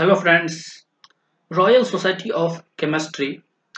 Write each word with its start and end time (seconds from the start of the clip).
Hello 0.00 0.14
friends 0.14 0.86
royal 1.52 1.82
society 1.84 2.30
of 2.30 2.60
chemistry 2.78 3.26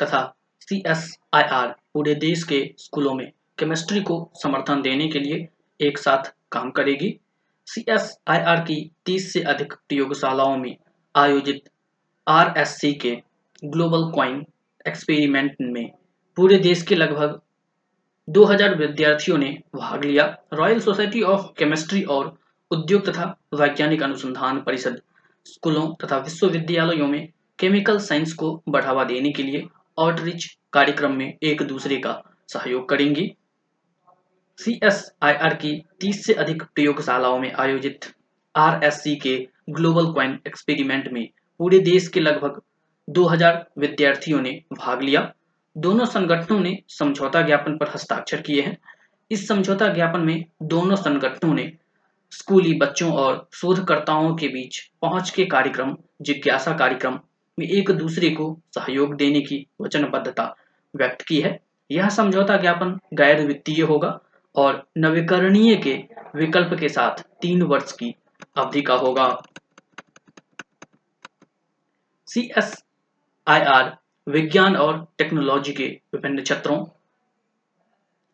तथा 0.02 0.34
CSIR 0.60 1.74
पूरे 1.94 2.14
देश 2.14 2.44
के 2.44 2.74
स्कूलों 2.78 3.14
में 3.14 3.32
केमिस्ट्री 3.58 4.00
को 4.00 4.30
समर्थन 4.34 4.82
देने 4.82 5.08
के 5.08 5.18
लिए 5.18 5.48
एक 5.80 5.98
साथ 5.98 6.32
काम 6.52 6.70
करेगी। 6.70 7.20
सीएसआईआर 7.66 8.60
की 8.60 8.90
30 9.06 9.32
से 9.32 9.40
अधिक 9.42 9.72
प्रयोगशालाओं 9.72 10.56
में 10.56 10.76
आयोजित 11.16 11.68
आरएससी 12.28 12.92
के 12.94 13.16
ग्लोबल 13.64 14.10
क्वाइन 14.12 14.46
एक्सपेरिमेंट 14.88 15.56
में 15.60 15.92
पूरे 16.36 16.58
देश 16.58 16.82
के 16.82 16.94
लगभग 16.94 17.40
2000 18.28 18.78
विद्यार्थियों 18.78 19.38
ने 19.38 19.58
भाग 19.76 20.04
लिया। 20.04 20.36
रॉयल 20.52 20.80
सोसाइटी 20.80 21.22
ऑफ़ 21.22 21.46
केमिस्ट्री 21.58 22.02
और 22.02 22.38
उद्योग 22.70 23.08
तथा 23.08 23.38
वैज्ञानिक 23.54 24.02
अनुसंधान 24.02 24.62
परिषद 24.62 25.02
स्कूलों 25.44 25.94
तथा 25.94 26.16
विश्वविद्यालयों 26.16 27.06
में 27.06 27.28
केमिकल 27.58 27.98
साइंस 27.98 28.32
को 28.32 28.62
बढ़ावा 28.68 29.04
देने 29.04 29.32
के 29.32 29.42
लिए 29.42 29.68
आउटरीच 30.00 30.58
कार्यक्रम 30.72 31.12
में 31.12 31.38
एक 31.42 31.62
दूसरे 31.62 31.96
का 31.96 32.22
सहयोग 32.48 32.88
करेंगी। 32.88 33.36
सीएसआईआर 34.58 35.54
की 35.54 35.82
30 36.00 36.26
से 36.26 36.34
अधिक 36.34 36.62
प्रयोगशालाओं 36.62 37.38
में 37.38 37.52
आयोजित 37.52 38.00
आरएससी 38.56 39.16
के 39.16 39.48
ग्लोबल 39.70 40.12
क्वाइन 40.12 40.38
एक्सपेरिमेंट 40.46 41.08
में 41.12 41.28
पूरे 41.58 41.78
देश 41.78 42.08
के 42.08 42.20
लगभग 42.20 42.60
2000 43.10 43.66
विद्यार्थियों 43.78 44.40
ने 44.40 44.62
भाग 44.72 45.02
लिया। 45.02 45.32
दोनों 45.76 46.04
संगठनों 46.04 46.60
ने 46.60 46.82
समझौता 46.88 47.42
ज्ञापन 47.42 47.78
पर 47.78 47.88
हस्ताक्षर 47.88 48.40
किए 48.40 48.62
हैं। 48.62 48.78
इस 49.30 49.48
समझौता 49.48 49.88
ज्ञापन 49.88 50.20
में 50.20 50.44
दोनों 50.62 50.96
संगठनों 50.96 51.54
ने 51.54 51.72
स्कूली 52.32 52.72
बच्चों 52.74 53.12
और 53.12 53.48
शोधकर्ताओं 53.54 54.34
के 54.36 54.48
बीच 54.48 54.78
पहुँच 55.02 55.30
के 55.30 55.44
कार्यक्रम, 55.44 55.96
जिज्ञासा 56.22 56.76
कार्यक्रम 56.76 57.18
में 57.58 57.66
एक 57.66 57.90
दूसरे 57.90 58.30
को 58.30 58.60
सहयोग 58.74 59.14
देने 59.16 59.40
की 59.40 59.66
वचनबद्धता 59.80 60.56
व्यक्त 60.96 61.22
की 61.22 61.40
है। 61.40 61.58
यह 61.90 62.08
समझौता 62.08 62.56
ज्ञापन 62.56 62.98
गैर 63.14 63.46
वित्तीय 63.46 63.82
होगा 63.82 64.20
और 64.56 64.86
नवीकरणीय 64.98 65.76
के 65.76 65.94
विकल्प 66.36 66.78
के 66.80 66.88
साथ 66.88 67.22
तीन 67.42 67.62
वर्ष 67.62 67.92
की 67.92 68.14
अवधि 68.56 68.82
का 68.82 68.94
होगा। 68.94 69.42
सी 72.26 72.50
एस 72.58 72.84
आई 73.46 73.60
आर 73.60 73.96
विज्ञान 74.28 74.76
और 74.76 75.06
टेक्नोलॉजी 75.18 75.72
के 75.72 75.86
विभिन्न 76.14 76.42
क्षेत्रों 76.42 76.84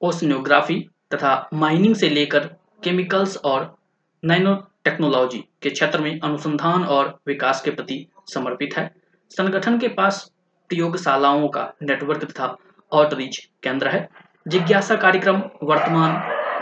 ओसनियोग्राफी 0.00 0.80
तथा 1.14 1.48
माइनिंग 1.54 1.94
से 1.94 2.08
लेकर 2.08 2.46
केमिकल्स 2.84 3.36
और 3.36 3.77
नैनो 4.24 4.54
टेक्नोलॉजी 4.84 5.38
के 5.62 5.70
क्षेत्र 5.70 6.00
में 6.00 6.20
अनुसंधान 6.20 6.84
और 6.84 7.18
विकास 7.26 7.60
के 7.60 7.70
प्रति 7.70 8.06
समर्पित 8.34 8.78
है। 8.78 8.94
संगठन 9.30 9.78
के 9.78 9.88
पास 9.88 10.32
प्रयोगशालाओं 10.68 11.48
का 11.48 11.72
नेटवर्क 11.82 12.24
तथा 12.24 12.56
आउटरीच 12.94 13.48
केंद्र 13.62 13.88
है। 13.88 14.08
जिज्ञासा 14.48 14.96
कार्यक्रम, 14.96 15.42
वर्तमान 15.62 16.12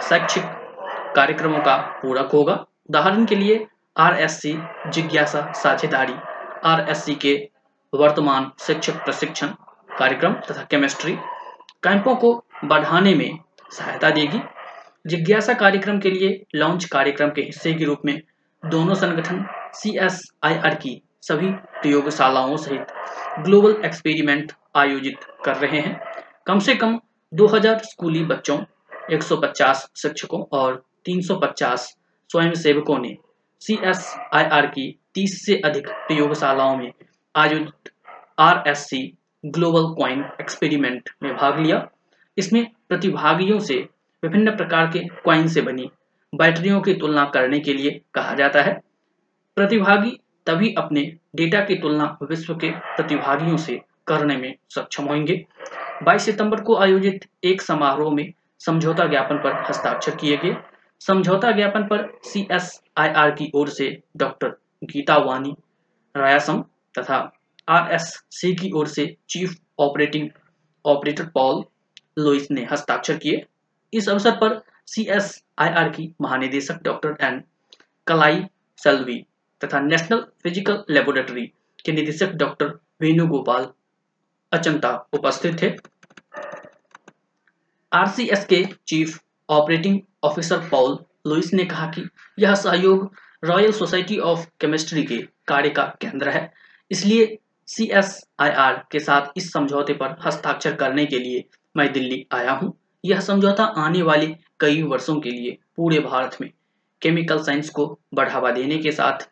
शैक्षिक 0.01 0.43
कार्यक्रमों 1.17 1.61
का 1.61 1.77
पूरक 1.77 2.31
होगा। 2.33 2.55
उदाहरण 2.91 3.25
के 3.25 3.35
लिए, 3.35 3.67
आरएससी 3.97 4.59
जिज्ञासा 4.87 5.53
साझेदारी, 5.53 6.15
आरएससी 6.65 7.15
के 7.15 7.49
वर्तमान 7.95 8.53
शिक्षक 8.61 9.05
प्रशिक्षण 9.05 9.47
कार्यक्रम 9.99 10.33
तथा 10.33 10.63
केमिस्ट्री 10.63 11.13
कैंपों 11.83 12.17
को 12.17 12.45
बढ़ाने 12.65 13.15
में 13.15 13.39
सहायता 13.71 14.11
देगी। 14.11 14.41
जिज्ञासा 15.07 15.55
कार्यक्रम 15.55 15.99
के 15.99 16.11
लिए 16.11 16.47
लॉन्च 16.55 16.85
कार्यक्रम 16.85 17.29
के 17.29 17.43
हिस्से 17.43 17.73
के 17.75 17.85
रूप 17.85 17.99
में 18.05 18.21
दोनों 18.63 18.95
संगठन 18.95 19.45
सीएसआईआर 19.75 20.75
की 20.75 21.03
सभी 21.23 21.51
प्रयोगशालाओं 21.51 22.57
सहित 22.57 22.87
ग्लोबल 23.45 23.77
एक्सपेरिमेंट 23.85 24.53
आयोजित 24.77 25.17
कर 25.45 25.57
रहे 25.57 25.81
हैं। 25.81 26.01
कम 26.47 26.59
से 26.59 26.75
कम 26.75 26.99
2000 27.33 27.79
स्कूली 27.79 28.25
बच्चों 28.25 28.59
150 29.13 29.87
शिक्षकों 29.97 30.45
और 30.53 30.85
350 31.05 31.89
स्वयंसेवकों 32.31 32.99
ने 32.99 33.17
सी 33.61 33.79
एस 33.85 34.15
आई 34.35 34.45
आर 34.45 34.67
की 34.67 35.01
30 35.15 35.41
से 35.47 35.61
अधिक 35.65 35.89
प्रयोगशालाओं 35.89 36.77
में 36.77 36.93
आयोजित 37.37 37.93
R 38.39 38.63
S 38.67 38.79
C 38.79 39.17
global 39.47 39.95
coin 39.95 40.25
experiment 40.41 41.11
में 41.23 41.37
भाग 41.37 41.59
लिया। 41.59 41.89
इसमें 42.39 42.67
प्रतिभागियों 42.89 43.59
से 43.59 43.87
विभिन्न 44.23 44.57
प्रकार 44.57 44.87
के 44.87 44.99
क्वाइन 44.99 45.49
से 45.49 45.61
बनी 45.61 45.91
बैटरियों 46.35 46.81
की 46.81 46.95
तुलना 46.95 47.25
करने 47.25 47.59
के 47.61 47.73
लिए 47.73 48.01
कहा 48.15 48.35
जाता 48.35 48.63
है। 48.63 48.73
प्रतिभागी 49.57 50.21
तभी 50.47 50.75
अपने 50.79 51.03
डेटा 51.37 51.61
की 51.61 51.75
तुलना 51.75 52.19
विश्व 52.23 52.55
के 52.55 52.71
प्रतिभागियों 52.71 53.57
से 53.57 53.81
करने 54.07 54.37
में 54.37 54.55
सक्षम 54.71 55.05
होंगे। 55.05 55.47
22 56.03 56.25
सितंबर 56.25 56.61
को 56.61 56.77
आयोजित 56.77 57.27
एक 57.45 57.63
समारोह 57.63 58.15
में 58.15 58.33
समझौता 58.59 59.07
ज्ञापन 59.07 59.37
पर 59.37 59.65
हस्ताक्षर 59.69 60.17
किए 60.17 60.37
गए। 60.37 60.57
समझौता 61.01 61.51
ज्ञापन 61.53 61.83
पर 61.83 62.19
सीएसआईआर 62.25 63.31
की 63.31 63.51
ओर 63.55 63.69
से 63.69 64.03
डॉक्टर 64.17 64.49
गीता 64.85 65.17
वानी 65.17 65.55
रायासम 66.17 66.65
तथा 66.99 67.33
आरएससी 67.69 68.55
की 68.55 68.71
ओर 68.71 68.87
से 68.87 69.17
chief 69.29 69.55
operating 69.79 70.29
operator 70.85 71.25
Paul 71.25 71.65
Lewis 72.19 72.51
ने 72.51 72.67
हस्ताक्षर 72.73 73.17
किए। 73.17 73.45
इस 73.93 74.09
अवसर 74.09 74.37
पर 74.37 74.61
सीएसआईआर 74.87 75.89
की 75.89 76.13
महानिदेशक 76.21 76.83
डॉक्टर 76.85 77.17
एन 77.27 77.43
कलाई 78.07 78.45
सलवी 78.79 79.25
तथा 79.61 79.81
नेशनल 79.81 80.21
फ़िज़िकल 80.43 80.85
लेबोरेटरी 80.91 81.47
के 81.85 81.93
निदेशक 81.93 82.33
डॉक्टर 82.37 82.79
वेणुगोपाल 83.01 83.67
अचंता 84.53 84.91
उपस्थित 85.13 85.63
थे। 85.63 85.71
आरसीएस 87.93 88.45
के 88.45 88.65
chief 88.87 89.19
operating 89.49 90.01
officer 90.25 90.69
Paul 90.71 90.99
Lewis 91.27 91.53
ने 91.55 91.65
कहा 91.65 91.87
कि 91.91 92.09
यह 92.39 92.55
सहयोग 92.55 93.11
रॉयल 93.43 93.73
सोसाइटी 93.73 94.19
ऑफ़ 94.21 94.47
केमिस्ट्री 94.61 95.03
के 95.05 95.17
कार्य 95.49 95.71
का 95.71 95.85
केंद्र 96.01 96.31
है, 96.31 96.51
इसलिए 96.91 97.37
सीएसआईआर 97.69 98.85
के 98.91 98.99
साथ 99.01 99.33
इस 99.37 99.53
समझौते 99.53 99.93
पर 99.95 100.17
हस्ताक्षर 100.27 100.75
करने 100.77 101.07
के 101.07 101.19
लिए 101.19 101.45
मैं 101.75 101.93
दिल्ली 101.93 102.27
आया 102.35 102.53
हूँ। 102.53 102.73
यह 103.07 103.21
समझौता 103.21 103.65
आने 103.79 104.03
वाले 104.03 104.27
कई 104.61 104.83
वर्षों 104.83 105.21
के 105.21 105.31
लिए 105.31 105.57
पूरे 105.77 105.99
भारत 106.01 106.37
में 106.41 106.51
केमिकल 107.03 107.43
साइंस 107.43 107.69
को 107.71 107.87
बढ़ावा 108.15 108.51
देने 108.51 108.79
के 108.79 108.93
साथ, 108.93 109.29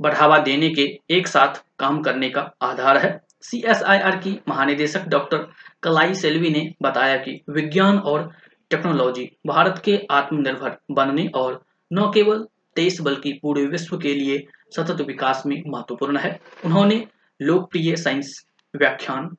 बढ़ावा 0.00 0.38
देने 0.38 0.70
के 0.70 0.82
एक 1.10 1.26
साथ 1.26 1.62
काम 1.78 2.00
करने 2.02 2.28
का 2.30 2.50
आधार 2.62 2.98
है। 2.98 3.20
सीएसआईआर 3.40 4.16
की 4.16 4.38
महानिदेशक 4.48 5.06
डॉक्टर 5.08 5.46
कलाई 5.82 6.14
सेल्वी 6.14 6.50
ने 6.50 6.72
बताया 6.82 7.16
कि 7.16 7.40
विज्ञान 7.50 7.98
और 7.98 8.30
टेक्नोलॉजी 8.70 9.24
भारत 9.46 9.82
के 9.84 9.98
आत्मनिर्भर 10.10 10.76
बनने 10.90 11.26
और 11.34 11.60
न 11.90 12.10
केवल 12.14 12.46
देश 12.76 13.00
बल्कि 13.00 13.32
पूरे 13.32 13.64
विश्व 13.66 13.98
के 13.98 14.14
लिए 14.14 14.46
सतत 14.76 15.00
विकास 15.00 15.42
में 15.46 15.62
महत्वपूर्ण 15.66 16.18
है। 16.18 16.38
उन्होंने 16.64 17.04
लोकप्रिय 17.40 17.96
साइंस 17.96 18.44
व्याख्यान 18.74 19.36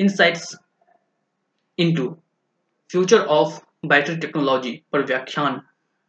insights 0.00 0.56
into 1.78 2.16
future 2.92 3.20
of 3.20 3.60
battery 3.86 4.16
technology 4.16 4.82
पर 4.92 5.04
व्याख्यान 5.04 5.60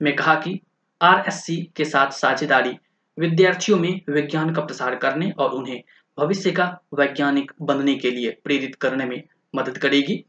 में 0.01 0.15
कहा 0.15 0.35
कि 0.35 0.59
आरएससी 1.01 1.55
के 1.75 1.85
साथ 1.85 2.11
साझेदारी 2.11 2.71
विद्यार्थियों 3.19 3.77
में 3.79 4.01
विज्ञान 4.09 4.53
का 4.53 4.61
प्रसार 4.61 4.95
करने 4.95 5.31
और 5.31 5.49
उन्हें 5.49 5.81
भविष्य 6.19 6.51
का 6.51 6.65
वैज्ञानिक 6.93 7.51
बनने 7.61 7.95
के 7.95 8.11
लिए 8.11 8.31
प्रेरित 8.43 8.75
करने 8.75 9.05
में 9.05 9.23
मदद 9.55 9.77
करेगी। 9.77 10.25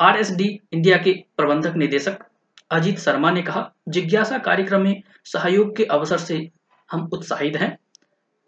आरएसडी 0.00 0.60
इंडिया 0.72 0.96
के 0.96 1.12
प्रबंधक 1.36 1.76
निदेशक 1.76 2.18
अजीत 2.70 2.98
शर्मा 2.98 3.30
ने 3.30 3.42
कहा, 3.42 3.70
जिज्ञासा 3.88 4.38
कार्यक्रम 4.38 4.82
में 4.82 5.02
सहयोग 5.24 5.76
के 5.76 5.84
अवसर 5.84 6.18
से 6.18 6.50
हम 6.92 7.08
उत्साहित 7.12 7.56
हैं। 7.56 7.78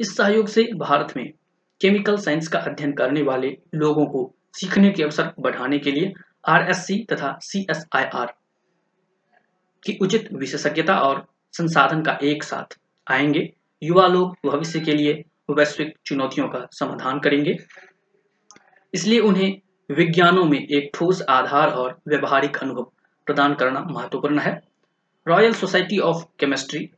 इस 0.00 0.16
सहयोग 0.16 0.48
से 0.48 0.68
भारत 0.76 1.16
में 1.16 1.32
केमिकल 1.80 2.16
साइंस 2.16 2.48
का 2.48 2.58
अध्ययन 2.58 2.92
करने 2.92 3.22
वाले 3.22 3.56
लोगों 3.74 4.06
को 4.06 4.34
सीखने 4.52 4.90
के 4.90 5.02
अवसर 5.02 5.32
बढ़ाने 5.40 5.78
के 5.78 5.90
लिए 5.90 6.12
आरएससी 6.48 7.06
तथा 7.12 7.38
सीएसआईआर 7.42 8.34
की 9.84 9.98
उचित 10.02 10.32
विशेषज्ञता 10.32 10.98
और 10.98 11.26
संसाधन 11.52 12.02
का 12.02 12.18
एक 12.22 12.44
साथ 12.44 12.78
आएँगे। 13.10 13.52
युवा 13.82 14.06
लोग 14.06 14.36
भविष्य 14.46 14.80
के 14.80 14.92
लिए 14.92 15.24
वैश्विक 15.50 15.98
चुनौतियों 16.06 16.48
का 16.48 16.68
समाधान 16.72 17.20
करेंगे। 17.20 17.56
इसलिए 18.94 19.20
उन्हें 19.20 19.60
विज्ञानों 19.90 20.44
में 20.44 20.58
एक 20.58 20.90
ठोस 20.94 21.22
आधार 21.22 21.70
और 21.70 22.00
व्यवहारिक 22.08 22.56
अनुभव 22.56 22.92
प्रदान 23.26 23.54
करना 23.54 23.80
महत्वपूर्ण 23.80 24.38
है। 24.38 24.60
रॉयल 25.28 25.52
सोसाइटी 25.52 25.98
ऑफ़ 25.98 26.24
केमिस्ट्री 26.38 26.90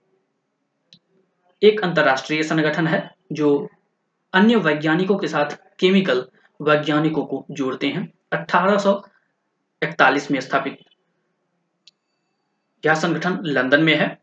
एक 1.63 1.81
अंतरराष्ट्रीय 1.85 2.43
संगठन 2.43 2.87
है, 2.87 3.11
जो 3.33 3.69
अन्य 4.33 4.57
वैज्ञानिकों 4.57 5.19
के 5.19 5.27
साथ 5.27 5.59
केमिकल 5.79 6.29
वैज्ञानिकों 6.63 7.25
को 7.25 7.47
जोड़ते 7.51 7.87
हैं। 7.87 8.13
अठारह 8.33 8.79
सौ 8.79 9.03
इकतालीस 9.83 10.31
में 10.31 10.41
स्थापित। 10.41 10.79
यह 12.85 12.95
संगठन 12.95 13.39
लंदन 13.45 13.83
में 13.83 13.95
है। 13.95 14.17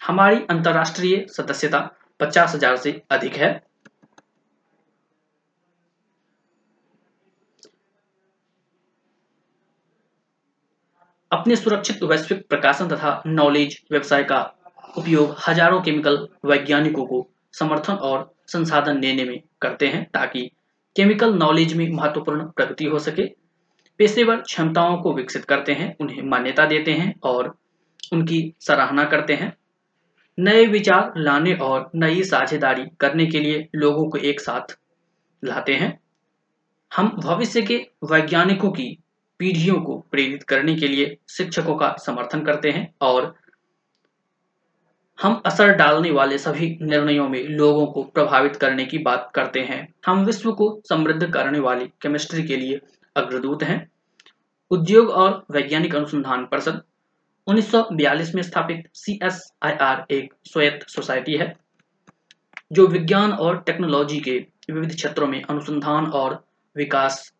हमारी 0.00 0.36
अंतरराष्ट्रीय 0.50 1.24
सदस्यता 1.30 1.78
पचास 2.20 2.54
हज़ार 2.54 2.76
से 2.76 3.00
अधिक 3.10 3.36
है। 3.36 3.50
अपने 11.30 11.56
सुरक्षित 11.56 12.02
वैश्विक 12.02 12.46
प्रकाशन 12.48 12.88
तथा 12.88 13.22
नॉलेज 13.26 13.78
व्यवसाय 13.90 14.22
का 14.24 14.40
उपयोग 14.98 15.34
हज़ारों 15.48 15.80
केमिकल 15.82 16.26
वैज्ञानिकों 16.44 17.04
को 17.06 17.26
समर्थन 17.54 17.94
और 18.02 18.30
संसाधन 18.48 19.00
देने 19.00 19.24
में 19.24 19.38
करते 19.62 19.86
हैं 19.88 20.04
ताकि 20.10 20.50
केमिकल 20.96 21.34
नॉलेज 21.34 21.74
में 21.76 21.88
महत्वपूर्ण 21.90 22.44
प्रगति 22.46 22.84
हो 22.84 22.98
सके। 22.98 23.26
पेशेवर 23.98 24.36
क्षमताओं 24.36 24.96
को 24.98 25.14
विकसित 25.14 25.44
करते 25.44 25.72
हैं, 25.72 25.96
उन्हें 26.00 26.22
मान्यता 26.22 26.66
देते 26.66 26.92
हैं 26.92 27.14
और 27.22 27.58
उनकी 28.12 28.54
सराहना 28.60 29.04
करते 29.04 29.34
हैं। 29.34 29.56
नए 30.38 30.66
विचार 30.66 31.12
लाने 31.16 31.54
और 31.54 31.90
नई 31.94 32.22
साझेदारी 32.22 32.84
करने 33.00 33.26
के 33.26 33.40
लिए 33.40 33.68
लोगों 33.74 34.10
को 34.10 34.18
एक 34.18 34.40
साथ 34.40 34.78
लाते 35.44 35.74
हैं। 35.74 36.00
हम 36.96 37.08
भविष्य 37.08 37.62
के 37.62 37.86
वैज्ञानिकों 38.04 38.70
की 38.70 38.98
पीढ़ियों 39.38 39.80
को 39.80 39.98
प्रेरित 40.10 40.42
करने 40.42 40.74
के 40.74 40.88
लिए 40.88 41.16
शिक्षकों 41.28 41.76
का 41.76 41.96
समर्थन 41.98 42.44
करते 42.44 42.70
हैं 42.70 42.94
और 43.00 43.34
हम 45.22 45.42
असर 45.46 45.72
डालने 45.72 46.10
वाले 46.10 46.38
सभी 46.38 46.78
निर्णयों 46.82 47.28
में 47.28 47.44
लोगों 47.44 47.86
को 47.86 48.02
प्रभावित 48.02 48.56
करने 48.56 48.84
की 48.84 48.98
बात 48.98 49.30
करते 49.34 49.60
हैं। 49.60 49.94
हम 50.06 50.24
विश्व 50.24 50.52
को 50.52 50.82
समृद्ध 50.88 51.32
करने 51.32 51.58
वाली 51.58 51.86
केमिस्ट्री 51.86 52.42
के 52.42 52.56
लिए 52.56 52.80
अग्रदूत 53.16 53.62
हैं। 53.62 53.90
उद्योग 54.70 55.10
और 55.10 55.46
वैज्ञानिक 55.50 55.94
अनुसंधान 55.94 56.44
परिषद 56.44 56.82
1942 57.46 58.34
में 58.34 58.42
स्थापित 58.42 58.88
सीएसआईआर 58.94 60.06
एक 60.10 60.34
स्वायत्त 60.44 60.88
सोसाइटी 60.88 61.36
है, 61.36 61.56
जो 62.72 62.86
विज्ञान 62.86 63.32
और 63.32 63.58
टेक्नोलॉजी 63.58 64.20
के 64.20 64.38
विविध 64.70 64.94
क्षेत्रों 64.94 65.26
में 65.26 65.42
अनुसंधान 65.42 66.06
और 66.06 66.46
विकास 66.76 67.32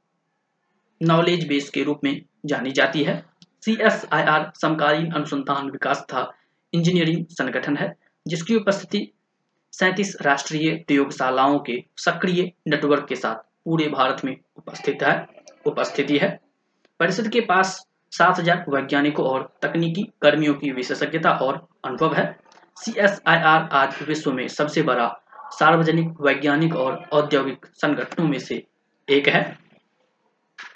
नॉलेज 1.03 1.49
बेस 1.49 1.71
के 1.71 1.83
रूप 1.83 2.01
में 2.05 2.23
जानी 2.47 2.71
जाती 2.71 3.03
है। 3.03 3.27
सीएसआईआर 3.65 4.53
समकालीन 4.55 5.11
अनुसंधान 5.13 5.71
विकास 5.71 6.01
तथा 6.01 6.33
इंजीनियरिंग 6.73 7.27
संगठन 7.27 7.77
है, 7.77 7.97
जिसकी 8.29 8.57
उपस्थिति 8.57 9.13
सैंतीस 9.73 10.17
राष्ट्रीय 10.23 10.71
प्रयोगशालाओं 10.87 11.59
के 11.59 11.85
सक्रिय 11.97 12.53
नेटवर्क 12.69 13.07
के 13.09 13.17
साथ 13.17 13.35
पूरे 13.65 13.89
भारत 13.89 14.25
में 14.25 14.37
उपस्थित 14.57 15.03
है। 15.03 15.36
उपस्थिति 15.67 16.19
है। 16.19 16.29
परिषद 17.01 17.29
के 17.29 17.41
पास 17.41 17.77
सात 18.13 18.39
हज़ार 18.39 18.65
वैज्ञानिकों 18.69 19.27
और 19.27 19.49
तकनीकी 19.63 20.03
कर्मियों 20.23 20.55
की 20.55 20.71
विशेषज्ञता 20.71 21.31
और 21.31 21.67
अनुभव 21.85 22.15
है। 22.15 22.25
सीएसआईआर 22.77 23.69
आज 23.73 24.03
विश्व 24.09 24.33
में 24.33 24.47
सबसे 24.49 24.83
बड़ा 24.83 25.09
सार्वजनिक 25.53 26.21
वैज्ञानिक 26.21 26.77
और 26.77 27.05
औद्योगिक 27.13 27.67
संगठनों 27.75 28.29
में 28.29 28.39
से 28.39 28.63
एक 29.09 29.29
है। 29.29 29.66